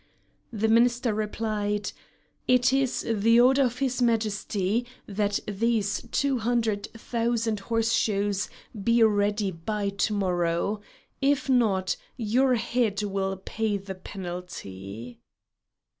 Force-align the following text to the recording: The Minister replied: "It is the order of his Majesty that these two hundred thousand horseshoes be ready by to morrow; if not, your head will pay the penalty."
The 0.51 0.67
Minister 0.67 1.13
replied: 1.13 1.91
"It 2.47 2.73
is 2.73 3.05
the 3.07 3.39
order 3.39 3.61
of 3.65 3.77
his 3.77 4.01
Majesty 4.01 4.87
that 5.05 5.39
these 5.47 6.07
two 6.11 6.39
hundred 6.39 6.85
thousand 6.97 7.59
horseshoes 7.59 8.49
be 8.83 9.03
ready 9.03 9.51
by 9.51 9.89
to 9.89 10.13
morrow; 10.13 10.81
if 11.21 11.47
not, 11.49 11.97
your 12.17 12.55
head 12.55 13.03
will 13.03 13.37
pay 13.45 13.77
the 13.77 13.93
penalty." 13.93 15.19